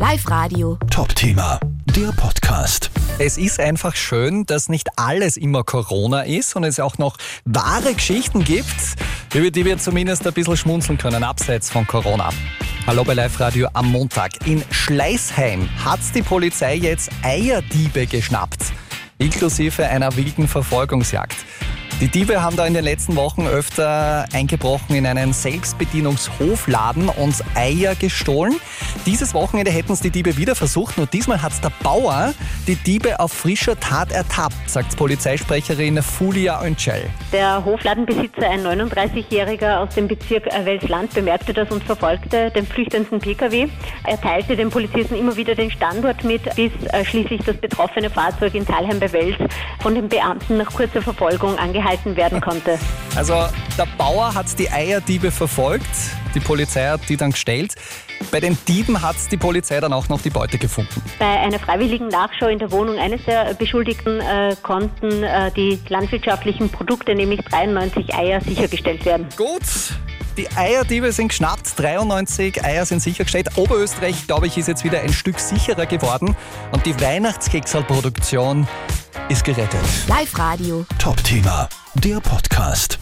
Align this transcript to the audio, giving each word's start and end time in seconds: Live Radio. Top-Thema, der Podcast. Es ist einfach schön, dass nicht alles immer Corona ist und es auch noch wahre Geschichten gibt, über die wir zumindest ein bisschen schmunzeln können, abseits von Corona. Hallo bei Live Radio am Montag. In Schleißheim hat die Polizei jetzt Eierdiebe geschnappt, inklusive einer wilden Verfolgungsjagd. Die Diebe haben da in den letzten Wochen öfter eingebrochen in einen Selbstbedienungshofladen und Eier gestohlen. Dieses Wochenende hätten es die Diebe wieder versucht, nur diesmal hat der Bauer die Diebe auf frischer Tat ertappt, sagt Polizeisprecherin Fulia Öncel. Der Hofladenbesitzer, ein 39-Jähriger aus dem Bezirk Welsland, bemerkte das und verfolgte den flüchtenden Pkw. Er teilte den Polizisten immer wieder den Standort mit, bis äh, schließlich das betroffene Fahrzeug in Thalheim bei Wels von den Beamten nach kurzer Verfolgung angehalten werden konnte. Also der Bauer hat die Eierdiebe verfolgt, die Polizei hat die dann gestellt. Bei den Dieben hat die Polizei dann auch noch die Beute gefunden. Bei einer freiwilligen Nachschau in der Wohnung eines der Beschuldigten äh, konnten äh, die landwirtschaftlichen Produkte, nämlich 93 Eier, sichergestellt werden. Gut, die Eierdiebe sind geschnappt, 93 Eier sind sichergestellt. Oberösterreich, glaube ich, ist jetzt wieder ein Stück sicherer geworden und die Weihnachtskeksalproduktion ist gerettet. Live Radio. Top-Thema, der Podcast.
Live 0.00 0.30
Radio. 0.30 0.78
Top-Thema, 0.90 1.60
der 1.94 2.10
Podcast. 2.12 2.90
Es 3.18 3.36
ist 3.36 3.60
einfach 3.60 3.94
schön, 3.94 4.46
dass 4.46 4.70
nicht 4.70 4.88
alles 4.96 5.36
immer 5.36 5.62
Corona 5.62 6.22
ist 6.22 6.56
und 6.56 6.64
es 6.64 6.80
auch 6.80 6.96
noch 6.96 7.18
wahre 7.44 7.92
Geschichten 7.92 8.42
gibt, 8.42 8.96
über 9.34 9.50
die 9.50 9.66
wir 9.66 9.76
zumindest 9.76 10.26
ein 10.26 10.32
bisschen 10.32 10.56
schmunzeln 10.56 10.96
können, 10.96 11.22
abseits 11.22 11.68
von 11.68 11.86
Corona. 11.86 12.30
Hallo 12.86 13.04
bei 13.04 13.12
Live 13.12 13.38
Radio 13.40 13.68
am 13.74 13.92
Montag. 13.92 14.46
In 14.46 14.64
Schleißheim 14.70 15.68
hat 15.84 16.00
die 16.14 16.22
Polizei 16.22 16.76
jetzt 16.76 17.10
Eierdiebe 17.22 18.06
geschnappt, 18.06 18.72
inklusive 19.18 19.86
einer 19.86 20.16
wilden 20.16 20.48
Verfolgungsjagd. 20.48 21.36
Die 22.00 22.08
Diebe 22.08 22.40
haben 22.40 22.56
da 22.56 22.64
in 22.64 22.72
den 22.72 22.84
letzten 22.84 23.14
Wochen 23.14 23.46
öfter 23.46 24.24
eingebrochen 24.32 24.96
in 24.96 25.06
einen 25.06 25.34
Selbstbedienungshofladen 25.34 27.10
und 27.10 27.34
Eier 27.54 27.94
gestohlen. 27.94 28.58
Dieses 29.06 29.34
Wochenende 29.34 29.70
hätten 29.70 29.92
es 29.92 30.00
die 30.00 30.10
Diebe 30.10 30.36
wieder 30.36 30.54
versucht, 30.54 30.98
nur 30.98 31.06
diesmal 31.06 31.42
hat 31.42 31.52
der 31.64 31.72
Bauer 31.82 32.34
die 32.66 32.76
Diebe 32.76 33.18
auf 33.18 33.32
frischer 33.32 33.78
Tat 33.78 34.12
ertappt, 34.12 34.68
sagt 34.68 34.96
Polizeisprecherin 34.96 36.02
Fulia 36.02 36.62
Öncel. 36.62 37.08
Der 37.32 37.64
Hofladenbesitzer, 37.64 38.48
ein 38.48 38.60
39-Jähriger 38.64 39.78
aus 39.78 39.94
dem 39.94 40.08
Bezirk 40.08 40.46
Welsland, 40.64 41.12
bemerkte 41.14 41.52
das 41.52 41.70
und 41.70 41.82
verfolgte 41.84 42.50
den 42.50 42.66
flüchtenden 42.66 43.18
Pkw. 43.18 43.68
Er 44.06 44.20
teilte 44.20 44.56
den 44.56 44.70
Polizisten 44.70 45.16
immer 45.16 45.36
wieder 45.36 45.54
den 45.54 45.70
Standort 45.70 46.24
mit, 46.24 46.42
bis 46.54 46.72
äh, 46.92 47.04
schließlich 47.04 47.42
das 47.44 47.56
betroffene 47.56 48.10
Fahrzeug 48.10 48.54
in 48.54 48.66
Thalheim 48.66 49.00
bei 49.00 49.12
Wels 49.12 49.36
von 49.80 49.94
den 49.94 50.08
Beamten 50.08 50.58
nach 50.58 50.72
kurzer 50.72 51.02
Verfolgung 51.02 51.58
angehalten 51.58 52.16
werden 52.16 52.40
konnte. 52.40 52.78
Also 53.16 53.46
der 53.76 53.86
Bauer 53.98 54.34
hat 54.34 54.58
die 54.58 54.70
Eierdiebe 54.70 55.30
verfolgt, 55.30 55.84
die 56.34 56.40
Polizei 56.40 56.86
hat 56.86 57.08
die 57.08 57.16
dann 57.16 57.32
gestellt. 57.32 57.74
Bei 58.30 58.38
den 58.38 58.56
Dieben 58.68 59.00
hat 59.02 59.16
die 59.30 59.36
Polizei 59.36 59.80
dann 59.80 59.92
auch 59.92 60.08
noch 60.08 60.20
die 60.20 60.30
Beute 60.30 60.58
gefunden. 60.58 61.02
Bei 61.18 61.40
einer 61.40 61.58
freiwilligen 61.58 62.08
Nachschau 62.08 62.46
in 62.46 62.58
der 62.58 62.70
Wohnung 62.70 62.98
eines 62.98 63.24
der 63.24 63.54
Beschuldigten 63.54 64.20
äh, 64.20 64.54
konnten 64.62 65.22
äh, 65.22 65.50
die 65.52 65.80
landwirtschaftlichen 65.88 66.68
Produkte, 66.68 67.14
nämlich 67.14 67.40
93 67.46 68.14
Eier, 68.14 68.40
sichergestellt 68.40 69.04
werden. 69.04 69.26
Gut, 69.36 69.62
die 70.36 70.48
Eierdiebe 70.56 71.12
sind 71.12 71.28
geschnappt, 71.28 71.78
93 71.78 72.64
Eier 72.64 72.86
sind 72.86 73.00
sichergestellt. 73.00 73.48
Oberösterreich, 73.56 74.26
glaube 74.26 74.46
ich, 74.46 74.56
ist 74.56 74.68
jetzt 74.68 74.84
wieder 74.84 75.00
ein 75.00 75.12
Stück 75.12 75.40
sicherer 75.40 75.86
geworden 75.86 76.36
und 76.72 76.86
die 76.86 76.98
Weihnachtskeksalproduktion 77.00 78.68
ist 79.28 79.44
gerettet. 79.44 79.80
Live 80.08 80.38
Radio. 80.38 80.86
Top-Thema, 80.98 81.68
der 81.94 82.20
Podcast. 82.20 82.98